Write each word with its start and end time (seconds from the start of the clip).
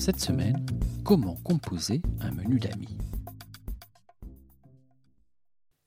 Cette 0.00 0.18
semaine, 0.18 0.64
comment 1.04 1.36
composer 1.44 2.00
un 2.20 2.30
menu 2.30 2.58
d'amis 2.58 2.96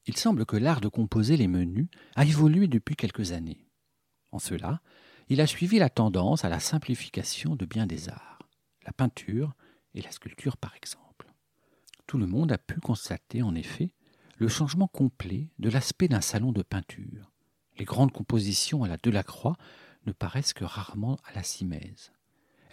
il 0.05 0.17
semble 0.17 0.45
que 0.45 0.57
l'art 0.57 0.81
de 0.81 0.87
composer 0.87 1.35
les 1.35 1.47
menus 1.47 1.87
a 2.15 2.25
évolué 2.25 2.67
depuis 2.67 2.95
quelques 2.95 3.31
années. 3.31 3.65
En 4.31 4.37
cela, 4.37 4.81
il 5.29 5.41
a 5.41 5.47
suivi 5.47 5.79
la 5.79 5.89
tendance 5.89 6.45
à 6.45 6.49
la 6.49 6.59
simplification 6.59 7.55
de 7.55 7.65
bien 7.65 7.87
des 7.87 8.09
arts, 8.09 8.39
la 8.85 8.93
peinture 8.93 9.55
et 9.95 10.01
la 10.01 10.11
sculpture 10.11 10.57
par 10.57 10.75
exemple. 10.75 11.33
Tout 12.05 12.19
le 12.19 12.27
monde 12.27 12.51
a 12.51 12.59
pu 12.59 12.79
constater 12.81 13.41
en 13.41 13.55
effet 13.55 13.95
le 14.37 14.47
changement 14.47 14.87
complet 14.87 15.49
de 15.57 15.69
l'aspect 15.69 16.07
d'un 16.07 16.21
salon 16.21 16.51
de 16.51 16.61
peinture. 16.61 17.31
Les 17.79 17.85
grandes 17.85 18.11
compositions 18.11 18.83
à 18.83 18.87
la 18.87 18.97
Delacroix 18.97 19.55
ne 20.05 20.11
paraissent 20.11 20.53
que 20.53 20.65
rarement 20.65 21.17
à 21.25 21.33
la 21.33 21.41
Simèse. 21.41 22.12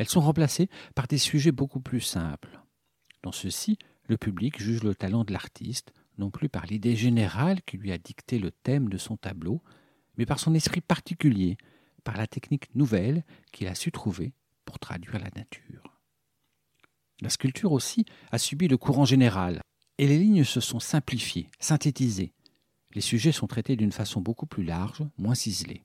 Elles 0.00 0.08
sont 0.08 0.22
remplacées 0.22 0.70
par 0.94 1.08
des 1.08 1.18
sujets 1.18 1.52
beaucoup 1.52 1.78
plus 1.78 2.00
simples. 2.00 2.62
Dans 3.22 3.32
ceux-ci, 3.32 3.76
le 4.08 4.16
public 4.16 4.58
juge 4.58 4.82
le 4.82 4.94
talent 4.94 5.24
de 5.24 5.32
l'artiste 5.34 5.92
non 6.16 6.30
plus 6.30 6.48
par 6.48 6.64
l'idée 6.64 6.96
générale 6.96 7.60
qui 7.66 7.76
lui 7.76 7.92
a 7.92 7.98
dicté 7.98 8.38
le 8.38 8.50
thème 8.50 8.88
de 8.88 8.96
son 8.96 9.18
tableau, 9.18 9.62
mais 10.16 10.24
par 10.24 10.40
son 10.40 10.54
esprit 10.54 10.80
particulier, 10.80 11.58
par 12.02 12.16
la 12.16 12.26
technique 12.26 12.74
nouvelle 12.74 13.24
qu'il 13.52 13.68
a 13.68 13.74
su 13.74 13.92
trouver 13.92 14.32
pour 14.64 14.78
traduire 14.78 15.18
la 15.18 15.28
nature. 15.36 15.98
La 17.20 17.28
sculpture 17.28 17.72
aussi 17.72 18.06
a 18.32 18.38
subi 18.38 18.68
le 18.68 18.78
courant 18.78 19.04
général, 19.04 19.60
et 19.98 20.06
les 20.06 20.18
lignes 20.18 20.44
se 20.44 20.60
sont 20.60 20.80
simplifiées, 20.80 21.50
synthétisées. 21.58 22.32
Les 22.94 23.02
sujets 23.02 23.32
sont 23.32 23.48
traités 23.48 23.76
d'une 23.76 23.92
façon 23.92 24.22
beaucoup 24.22 24.46
plus 24.46 24.64
large, 24.64 25.04
moins 25.18 25.34
ciselée. 25.34 25.84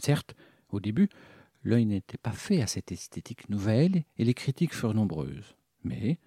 Certes, 0.00 0.34
au 0.70 0.80
début, 0.80 1.08
l'œil 1.62 1.86
n'était 1.86 2.18
pas 2.18 2.32
fait 2.32 2.62
à 2.62 2.66
cette 2.66 2.92
esthétique 2.92 3.48
nouvelle, 3.48 4.04
et 4.18 4.24
les 4.24 4.34
critiques 4.34 4.74
furent 4.74 4.94
nombreuses. 4.94 5.56
Mais, 5.84 6.18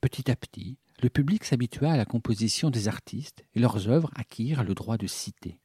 petit 0.00 0.30
à 0.30 0.36
petit, 0.36 0.78
le 1.02 1.10
public 1.10 1.44
s'habitua 1.44 1.92
à 1.92 1.96
la 1.96 2.04
composition 2.04 2.70
des 2.70 2.88
artistes 2.88 3.44
et 3.54 3.60
leurs 3.60 3.88
œuvres 3.88 4.10
acquirent 4.14 4.64
le 4.64 4.74
droit 4.74 4.98
de 4.98 5.06
citer. 5.06 5.58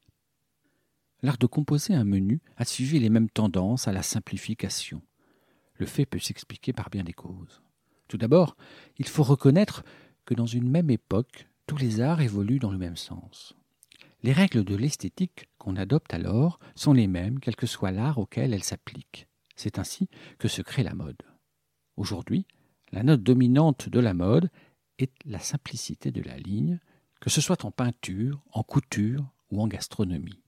L'art 1.22 1.38
de 1.38 1.46
composer 1.46 1.94
un 1.94 2.04
menu 2.04 2.40
a 2.56 2.64
suivi 2.64 2.98
les 2.98 3.10
mêmes 3.10 3.30
tendances 3.30 3.88
à 3.88 3.92
la 3.92 4.02
simplification. 4.02 5.02
Le 5.74 5.86
fait 5.86 6.06
peut 6.06 6.18
s'expliquer 6.18 6.72
par 6.72 6.90
bien 6.90 7.04
des 7.04 7.12
causes. 7.12 7.62
Tout 8.08 8.18
d'abord, 8.18 8.56
il 8.98 9.06
faut 9.06 9.22
reconnaître 9.22 9.84
que 10.24 10.34
dans 10.34 10.46
une 10.46 10.68
même 10.68 10.90
époque, 10.90 11.48
tous 11.66 11.76
les 11.76 12.00
arts 12.00 12.20
évoluent 12.20 12.58
dans 12.58 12.72
le 12.72 12.78
même 12.78 12.96
sens. 12.96 13.57
Les 14.24 14.32
règles 14.32 14.64
de 14.64 14.74
l'esthétique 14.74 15.48
qu'on 15.58 15.76
adopte 15.76 16.12
alors 16.12 16.58
sont 16.74 16.92
les 16.92 17.06
mêmes 17.06 17.38
quel 17.38 17.54
que 17.54 17.66
soit 17.66 17.92
l'art 17.92 18.18
auquel 18.18 18.52
elles 18.52 18.64
s'appliquent. 18.64 19.28
C'est 19.54 19.78
ainsi 19.78 20.08
que 20.38 20.48
se 20.48 20.60
crée 20.60 20.82
la 20.82 20.94
mode. 20.94 21.22
Aujourd'hui, 21.96 22.46
la 22.90 23.04
note 23.04 23.22
dominante 23.22 23.88
de 23.88 24.00
la 24.00 24.14
mode 24.14 24.50
est 24.98 25.12
la 25.24 25.38
simplicité 25.38 26.10
de 26.10 26.22
la 26.22 26.36
ligne, 26.36 26.80
que 27.20 27.30
ce 27.30 27.40
soit 27.40 27.64
en 27.64 27.70
peinture, 27.70 28.42
en 28.52 28.64
couture 28.64 29.32
ou 29.50 29.62
en 29.62 29.68
gastronomie. 29.68 30.42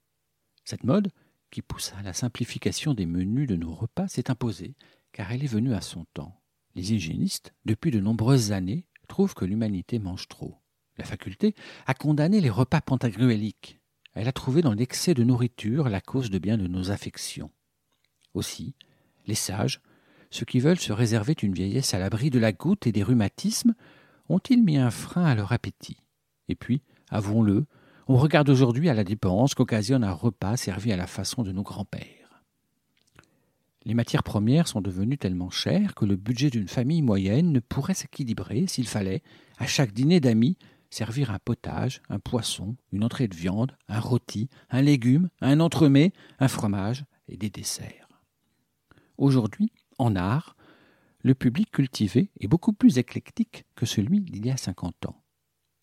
Cette 0.64 0.84
mode, 0.84 1.12
qui 1.50 1.62
poussa 1.62 1.96
à 1.98 2.02
la 2.02 2.12
simplification 2.12 2.94
des 2.94 3.06
menus 3.06 3.48
de 3.48 3.56
nos 3.56 3.74
repas, 3.74 4.08
s'est 4.08 4.30
imposée, 4.30 4.74
car 5.12 5.30
elle 5.30 5.44
est 5.44 5.48
venue 5.48 5.74
à 5.74 5.80
son 5.80 6.06
temps. 6.14 6.40
Les 6.74 6.92
hygiénistes, 6.92 7.52
depuis 7.64 7.90
de 7.90 8.00
nombreuses 8.00 8.52
années, 8.52 8.86
trouvent 9.08 9.34
que 9.34 9.44
l'humanité 9.44 9.98
mange 9.98 10.28
trop. 10.28 10.59
La 11.00 11.06
faculté 11.06 11.54
a 11.86 11.94
condamné 11.94 12.42
les 12.42 12.50
repas 12.50 12.82
pantagruéliques. 12.82 13.80
Elle 14.12 14.28
a 14.28 14.32
trouvé 14.32 14.60
dans 14.60 14.74
l'excès 14.74 15.14
de 15.14 15.24
nourriture 15.24 15.88
la 15.88 16.02
cause 16.02 16.28
de 16.28 16.38
bien 16.38 16.58
de 16.58 16.66
nos 16.66 16.90
affections. 16.90 17.50
Aussi, 18.34 18.74
les 19.26 19.34
sages, 19.34 19.80
ceux 20.30 20.44
qui 20.44 20.60
veulent 20.60 20.78
se 20.78 20.92
réserver 20.92 21.34
une 21.40 21.54
vieillesse 21.54 21.94
à 21.94 21.98
l'abri 21.98 22.28
de 22.28 22.38
la 22.38 22.52
goutte 22.52 22.86
et 22.86 22.92
des 22.92 23.02
rhumatismes, 23.02 23.74
ont-ils 24.28 24.62
mis 24.62 24.76
un 24.76 24.90
frein 24.90 25.24
à 25.24 25.34
leur 25.34 25.52
appétit? 25.52 26.02
Et 26.50 26.54
puis, 26.54 26.82
avouons-le, 27.08 27.64
on 28.06 28.18
regarde 28.18 28.50
aujourd'hui 28.50 28.90
à 28.90 28.94
la 28.94 29.02
dépense 29.02 29.54
qu'occasionne 29.54 30.04
un 30.04 30.12
repas 30.12 30.58
servi 30.58 30.92
à 30.92 30.98
la 30.98 31.06
façon 31.06 31.42
de 31.44 31.52
nos 31.52 31.62
grands-pères. 31.62 32.42
Les 33.86 33.94
matières 33.94 34.22
premières 34.22 34.68
sont 34.68 34.82
devenues 34.82 35.16
tellement 35.16 35.48
chères 35.48 35.94
que 35.94 36.04
le 36.04 36.16
budget 36.16 36.50
d'une 36.50 36.68
famille 36.68 37.00
moyenne 37.00 37.52
ne 37.52 37.60
pourrait 37.60 37.94
s'équilibrer 37.94 38.66
s'il 38.66 38.86
fallait, 38.86 39.22
à 39.56 39.66
chaque 39.66 39.92
dîner 39.92 40.20
d'amis, 40.20 40.58
servir 40.90 41.30
un 41.30 41.38
potage, 41.38 42.02
un 42.08 42.18
poisson, 42.18 42.76
une 42.92 43.04
entrée 43.04 43.28
de 43.28 43.36
viande, 43.36 43.76
un 43.88 44.00
rôti, 44.00 44.48
un 44.70 44.82
légume, 44.82 45.30
un 45.40 45.60
entremets, 45.60 46.12
un 46.38 46.48
fromage 46.48 47.04
et 47.28 47.36
des 47.36 47.50
desserts. 47.50 48.08
Aujourd'hui, 49.16 49.72
en 49.98 50.16
art, 50.16 50.56
le 51.22 51.34
public 51.34 51.70
cultivé 51.70 52.30
est 52.40 52.48
beaucoup 52.48 52.72
plus 52.72 52.98
éclectique 52.98 53.64
que 53.74 53.86
celui 53.86 54.20
d'il 54.20 54.46
y 54.46 54.50
a 54.50 54.56
cinquante 54.56 55.06
ans. 55.06 55.22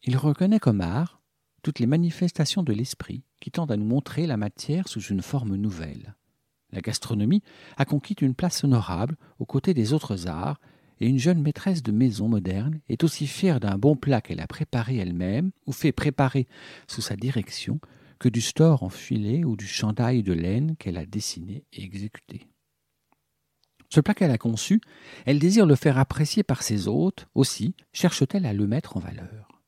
Il 0.03 0.18
reconnaît 0.18 0.59
comme 0.59 0.81
art 0.81 1.22
toutes 1.62 1.79
les 1.79 1.85
manifestations 1.85 2.63
de 2.63 2.74
l'esprit 2.74 3.24
qui 3.39 3.51
tendent 3.51 3.72
à 3.72 3.78
nous 3.78 3.85
montrer 3.85 4.25
la 4.25 4.38
matière 4.38 4.88
sous 4.88 5.01
une 5.01 5.22
forme 5.22 5.56
nouvelle. 5.56 6.16
La 6.72 6.81
gastronomie 6.81 7.44
a 7.78 7.85
conquis 7.85 8.16
une 8.16 8.35
place 8.35 8.63
honorable 8.63 9.18
aux 9.39 9.45
côtés 9.45 9.74
des 9.74 9.94
autres 9.94 10.28
arts, 10.28 10.59
et 11.00 11.08
une 11.08 11.19
jeune 11.19 11.41
maîtresse 11.41 11.84
de 11.84 11.91
maison 11.91 12.28
moderne 12.28 12.80
est 12.90 13.03
aussi 13.03 13.28
fière 13.28 13.59
d'un 13.59 13.78
bon 13.78 13.96
plat 13.96 14.22
qu'elle 14.22 14.40
a 14.40 14.47
préparé 14.47 14.97
elle-même 14.97 15.52
ou 15.66 15.72
fait 15.72 15.91
préparer 15.91 16.47
sous 16.88 17.02
sa 17.02 17.16
direction 17.16 17.80
que 18.19 18.30
du 18.30 18.41
store 18.41 18.84
en 18.84 18.90
filet 18.90 19.44
ou 19.44 19.56
du 19.56 19.68
chandail 19.68 20.24
de 20.24 20.34
laine 20.34 20.75
qu'elle 20.78 20.97
a 20.97 21.06
dessiné 21.06 21.63
et 21.74 21.84
exécuté. 21.84 22.47
Ce 23.90 24.02
plat 24.02 24.13
qu'elle 24.13 24.31
a 24.31 24.38
conçu, 24.38 24.81
elle 25.25 25.40
désire 25.40 25.66
le 25.66 25.75
faire 25.75 25.97
apprécier 25.97 26.44
par 26.44 26.62
ses 26.62 26.88
hôtes, 26.88 27.28
aussi 27.36 27.75
cherche-t-elle 27.94 28.46
à 28.46 28.53
le 28.53 28.68
mettre 28.68 28.97
en 28.97 29.00
valeur. 29.00 29.62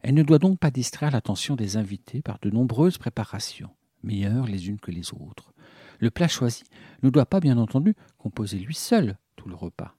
Elle 0.00 0.14
ne 0.14 0.22
doit 0.22 0.38
donc 0.38 0.58
pas 0.58 0.70
distraire 0.70 1.10
l'attention 1.10 1.54
des 1.54 1.76
invités 1.76 2.22
par 2.22 2.38
de 2.40 2.50
nombreuses 2.50 2.98
préparations, 2.98 3.70
meilleures 4.02 4.46
les 4.46 4.68
unes 4.68 4.80
que 4.80 4.90
les 4.90 5.12
autres. 5.12 5.52
Le 5.98 6.10
plat 6.10 6.28
choisi 6.28 6.64
ne 7.02 7.10
doit 7.10 7.26
pas, 7.26 7.40
bien 7.40 7.58
entendu, 7.58 7.94
composer 8.18 8.58
lui 8.58 8.74
seul 8.74 9.18
tout 9.36 9.48
le 9.48 9.54
repas. 9.54 9.96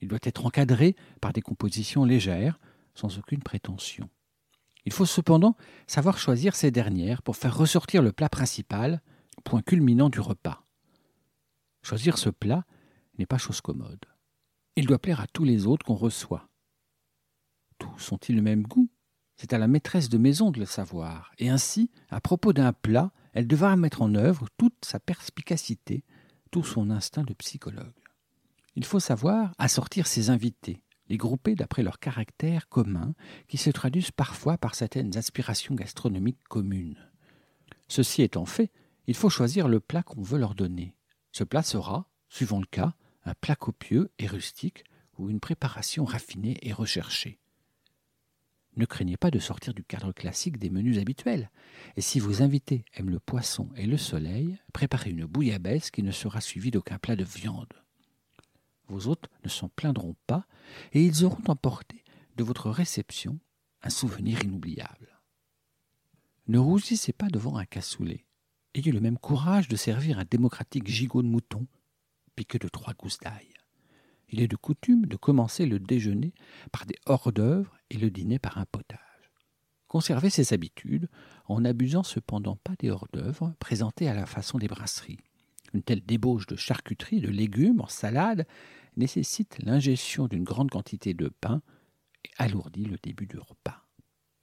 Il 0.00 0.08
doit 0.08 0.18
être 0.22 0.46
encadré 0.46 0.96
par 1.20 1.32
des 1.32 1.42
compositions 1.42 2.04
légères, 2.04 2.58
sans 2.94 3.18
aucune 3.18 3.42
prétention. 3.42 4.08
Il 4.84 4.92
faut 4.92 5.06
cependant 5.06 5.56
savoir 5.86 6.18
choisir 6.18 6.54
ces 6.54 6.70
dernières 6.70 7.22
pour 7.22 7.36
faire 7.36 7.56
ressortir 7.56 8.02
le 8.02 8.12
plat 8.12 8.28
principal, 8.28 9.02
point 9.44 9.62
culminant 9.62 10.08
du 10.08 10.20
repas. 10.20 10.64
Choisir 11.82 12.18
ce 12.18 12.30
plat 12.30 12.64
n'est 13.18 13.26
pas 13.26 13.38
chose 13.38 13.60
commode. 13.60 14.04
Il 14.76 14.86
doit 14.86 14.98
plaire 14.98 15.20
à 15.20 15.26
tous 15.26 15.44
les 15.44 15.66
autres 15.66 15.84
qu'on 15.84 15.94
reçoit. 15.94 16.48
Tous 17.78 18.12
ont-ils 18.12 18.36
le 18.36 18.42
même 18.42 18.62
goût? 18.62 18.88
C'est 19.36 19.52
à 19.52 19.58
la 19.58 19.68
maîtresse 19.68 20.08
de 20.08 20.18
maison 20.18 20.50
de 20.50 20.60
le 20.60 20.66
savoir, 20.66 21.32
et 21.38 21.48
ainsi, 21.48 21.90
à 22.10 22.20
propos 22.20 22.52
d'un 22.52 22.72
plat, 22.72 23.10
elle 23.32 23.46
devra 23.46 23.74
mettre 23.76 24.02
en 24.02 24.14
œuvre 24.14 24.48
toute 24.58 24.84
sa 24.84 25.00
perspicacité, 25.00 26.04
tout 26.50 26.64
son 26.64 26.90
instinct 26.90 27.24
de 27.24 27.32
psychologue. 27.34 27.99
Il 28.76 28.84
faut 28.84 29.00
savoir 29.00 29.52
assortir 29.58 30.06
ses 30.06 30.30
invités, 30.30 30.82
les 31.08 31.16
grouper 31.16 31.54
d'après 31.54 31.82
leur 31.82 31.98
caractère 31.98 32.68
commun, 32.68 33.14
qui 33.48 33.56
se 33.56 33.70
traduisent 33.70 34.12
parfois 34.12 34.58
par 34.58 34.74
certaines 34.74 35.16
aspirations 35.16 35.74
gastronomiques 35.74 36.44
communes. 36.48 37.10
Ceci 37.88 38.22
étant 38.22 38.46
fait, 38.46 38.70
il 39.06 39.14
faut 39.14 39.30
choisir 39.30 39.66
le 39.66 39.80
plat 39.80 40.04
qu'on 40.04 40.22
veut 40.22 40.38
leur 40.38 40.54
donner. 40.54 40.94
Ce 41.32 41.42
plat 41.42 41.64
sera, 41.64 42.08
suivant 42.28 42.60
le 42.60 42.66
cas, 42.66 42.94
un 43.24 43.34
plat 43.34 43.56
copieux 43.56 44.10
et 44.18 44.26
rustique 44.26 44.84
ou 45.18 45.28
une 45.28 45.40
préparation 45.40 46.04
raffinée 46.04 46.56
et 46.62 46.72
recherchée. 46.72 47.40
Ne 48.76 48.86
craignez 48.86 49.16
pas 49.16 49.32
de 49.32 49.40
sortir 49.40 49.74
du 49.74 49.82
cadre 49.82 50.12
classique 50.12 50.58
des 50.58 50.70
menus 50.70 50.98
habituels. 50.98 51.50
Et 51.96 52.00
si 52.00 52.20
vos 52.20 52.40
invités 52.40 52.84
aiment 52.94 53.10
le 53.10 53.18
poisson 53.18 53.68
et 53.76 53.86
le 53.86 53.96
soleil, 53.96 54.58
préparez 54.72 55.10
une 55.10 55.26
bouillabaisse 55.26 55.90
qui 55.90 56.04
ne 56.04 56.12
sera 56.12 56.40
suivie 56.40 56.70
d'aucun 56.70 56.98
plat 56.98 57.16
de 57.16 57.24
viande. 57.24 57.74
Vos 58.90 59.08
hôtes 59.08 59.28
ne 59.44 59.48
s'en 59.48 59.68
plaindront 59.68 60.16
pas 60.26 60.46
et 60.92 61.02
ils 61.04 61.24
auront 61.24 61.44
emporté 61.46 62.04
de 62.36 62.44
votre 62.44 62.70
réception 62.70 63.38
un 63.82 63.90
souvenir 63.90 64.44
inoubliable. 64.44 65.20
Ne 66.48 66.58
rougissez 66.58 67.12
pas 67.12 67.28
devant 67.28 67.56
un 67.56 67.64
cassoulet 67.64 68.26
ayez 68.74 68.92
le 68.92 69.00
même 69.00 69.18
courage 69.18 69.68
de 69.68 69.76
servir 69.76 70.18
un 70.18 70.24
démocratique 70.24 70.88
gigot 70.88 71.22
de 71.22 71.28
mouton, 71.28 71.66
piqué 72.36 72.58
de 72.58 72.68
trois 72.68 72.94
gousses 72.94 73.18
d'ail. 73.18 73.48
Il 74.28 74.40
est 74.40 74.48
de 74.48 74.56
coutume 74.56 75.06
de 75.06 75.16
commencer 75.16 75.66
le 75.66 75.80
déjeuner 75.80 76.32
par 76.70 76.86
des 76.86 76.94
hors-d'œuvre 77.06 77.76
et 77.90 77.98
le 77.98 78.10
dîner 78.10 78.38
par 78.38 78.58
un 78.58 78.64
potage. 78.64 78.98
Conservez 79.88 80.30
ces 80.30 80.52
habitudes 80.52 81.08
en 81.46 81.62
n'abusant 81.62 82.04
cependant 82.04 82.56
pas 82.56 82.74
des 82.78 82.90
hors-d'œuvre 82.90 83.54
présentés 83.58 84.08
à 84.08 84.14
la 84.14 84.26
façon 84.26 84.58
des 84.58 84.68
brasseries. 84.68 85.18
Une 85.72 85.82
telle 85.82 86.04
débauche 86.04 86.46
de 86.46 86.56
charcuterie, 86.56 87.20
de 87.20 87.28
légumes 87.28 87.80
en 87.80 87.88
salade 87.88 88.46
nécessite 88.96 89.58
l'ingestion 89.62 90.26
d'une 90.26 90.44
grande 90.44 90.70
quantité 90.70 91.14
de 91.14 91.28
pain 91.28 91.62
et 92.24 92.30
alourdit 92.38 92.84
le 92.84 92.96
début 93.02 93.26
du 93.26 93.38
repas. 93.38 93.86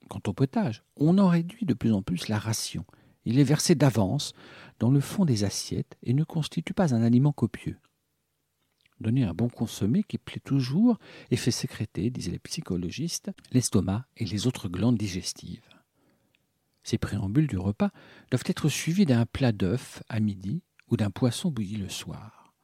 Quant 0.08 0.22
au 0.26 0.32
potage, 0.32 0.84
on 0.96 1.18
en 1.18 1.28
réduit 1.28 1.66
de 1.66 1.74
plus 1.74 1.92
en 1.92 2.02
plus 2.02 2.28
la 2.28 2.38
ration. 2.38 2.84
Il 3.24 3.38
est 3.38 3.44
versé 3.44 3.74
d'avance 3.74 4.32
dans 4.78 4.90
le 4.90 5.00
fond 5.00 5.26
des 5.26 5.44
assiettes 5.44 5.98
et 6.02 6.14
ne 6.14 6.24
constitue 6.24 6.72
pas 6.72 6.94
un 6.94 7.02
aliment 7.02 7.32
copieux. 7.32 7.76
Donner 9.00 9.24
un 9.24 9.34
bon 9.34 9.48
consommé 9.48 10.02
qui 10.02 10.18
plaît 10.18 10.40
toujours 10.42 10.98
et 11.30 11.36
fait 11.36 11.50
sécréter, 11.50 12.10
disaient 12.10 12.32
les 12.32 12.38
psychologistes, 12.38 13.30
l'estomac 13.52 14.06
et 14.16 14.24
les 14.24 14.46
autres 14.46 14.68
glandes 14.68 14.96
digestives. 14.96 15.68
Ces 16.82 16.98
préambules 16.98 17.46
du 17.46 17.58
repas 17.58 17.90
doivent 18.30 18.44
être 18.46 18.68
suivis 18.68 19.04
d'un 19.04 19.26
plat 19.26 19.52
d'œuf 19.52 20.02
à 20.08 20.20
midi 20.20 20.62
ou 20.90 20.96
d'un 20.96 21.10
poisson 21.10 21.50
bouilli 21.50 21.76
le 21.76 21.88
soir. 21.88 22.54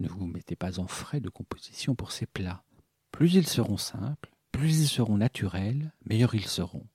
Ne 0.00 0.08
vous 0.08 0.26
mettez 0.26 0.56
pas 0.56 0.78
en 0.80 0.86
frais 0.86 1.20
de 1.20 1.28
composition 1.28 1.94
pour 1.94 2.12
ces 2.12 2.26
plats. 2.26 2.64
Plus 3.10 3.34
ils 3.34 3.46
seront 3.46 3.76
simples, 3.76 4.32
plus 4.50 4.80
ils 4.80 4.88
seront 4.88 5.16
naturels, 5.16 5.92
meilleurs 6.04 6.34
ils 6.34 6.46
seront. 6.46 6.86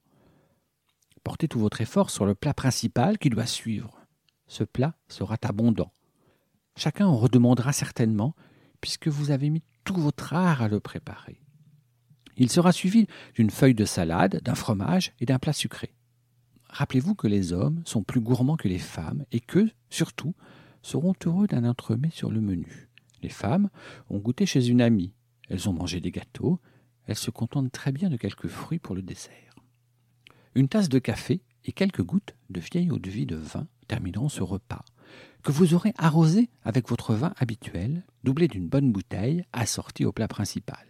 Portez 1.24 1.48
tout 1.48 1.60
votre 1.60 1.82
effort 1.82 2.10
sur 2.10 2.26
le 2.26 2.36
plat 2.36 2.54
principal 2.54 3.18
qui 3.18 3.30
doit 3.30 3.46
suivre. 3.46 4.00
Ce 4.48 4.64
plat 4.64 4.96
sera 5.10 5.38
abondant. 5.42 5.92
Chacun 6.76 7.08
en 7.08 7.18
redemandera 7.18 7.74
certainement, 7.74 8.36
puisque 8.82 9.08
vous 9.08 9.32
avez 9.32 9.50
mis 9.50 9.64
tout 9.84 9.96
votre 9.96 10.34
art 10.34 10.62
à 10.62 10.68
le 10.68 10.80
préparer. 10.80 11.42
Il 12.38 12.52
sera 12.52 12.72
suivi 12.72 13.08
d'une 13.34 13.50
feuille 13.50 13.74
de 13.74 13.86
salade, 13.86 14.42
d'un 14.44 14.56
fromage 14.56 15.14
et 15.20 15.26
d'un 15.26 15.40
plat 15.40 15.54
sucré. 15.54 15.97
Rappelez-vous 16.70 17.16
que 17.16 17.28
les 17.28 17.54
hommes 17.54 17.82
sont 17.86 18.04
plus 18.04 18.20
gourmands 18.20 18.58
que 18.58 18.68
les 18.68 18.80
femmes 18.80 19.26
et 19.32 19.40
que, 19.40 19.70
surtout, 19.90 20.36
seront 20.82 21.14
heureux 21.26 21.48
d'un 21.48 21.64
entremets 21.64 22.12
sur 22.12 22.32
le 22.32 22.42
menu. 22.42 22.90
Les 23.24 23.30
femmes 23.30 23.70
ont 24.10 24.20
goûté 24.20 24.46
chez 24.46 24.68
une 24.68 24.82
amie, 24.82 25.14
elles 25.50 25.68
ont 25.70 25.74
mangé 25.74 26.00
des 26.00 26.12
gâteaux, 26.12 26.60
elles 27.06 27.18
se 27.18 27.32
contentent 27.32 27.72
très 27.72 27.92
bien 27.92 28.10
de 28.10 28.18
quelques 28.18 28.48
fruits 28.48 28.80
pour 28.80 28.96
le 28.96 29.02
dessert. 29.02 29.56
Une 30.56 30.68
tasse 30.68 30.90
de 30.90 31.00
café 31.00 31.42
et 31.66 31.72
quelques 31.72 32.04
gouttes 32.04 32.36
de 32.50 32.60
vieille 32.60 32.92
eau-de-vie 32.92 33.26
de 33.26 33.36
vin 33.36 33.68
termineront 33.88 34.30
ce 34.30 34.44
repas, 34.44 34.84
que 35.44 35.52
vous 35.52 35.74
aurez 35.74 35.94
arrosé 35.98 36.50
avec 36.64 36.90
votre 36.90 37.14
vin 37.14 37.34
habituel, 37.38 38.06
doublé 38.24 38.48
d'une 38.48 38.68
bonne 38.68 38.92
bouteille 38.92 39.44
assortie 39.54 40.06
au 40.06 40.12
plat 40.12 40.28
principal, 40.28 40.86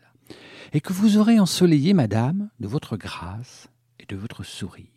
et 0.74 0.82
que 0.82 0.94
vous 0.94 1.18
aurez 1.18 1.40
ensoleillé, 1.40 1.94
madame, 1.94 2.50
de 2.60 2.68
votre 2.68 2.98
grâce 2.98 3.70
et 4.00 4.06
de 4.06 4.16
votre 4.16 4.44
sourire. 4.44 4.97